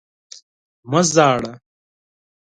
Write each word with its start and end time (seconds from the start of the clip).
مه 0.89 1.01
ژاړه! 1.13 1.53